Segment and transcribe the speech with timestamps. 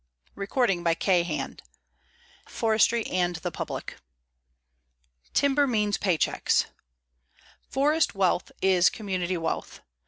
[0.35, 1.47] CHAPTER I
[2.47, 3.97] FORESTRY AND THE PUBLIC
[5.35, 6.65] TIMBER MEANS PAY CHECKS
[7.71, 9.81] _Forest wealth is community wealth.